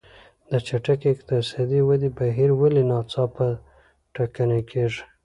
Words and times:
د 0.51 0.53
چټکې 0.67 1.07
اقتصادي 1.13 1.79
ودې 1.83 2.09
بهیر 2.17 2.49
ولې 2.59 2.83
ناڅاپه 2.91 3.47
ټکنی 4.13 4.61
کېږي. 4.71 5.03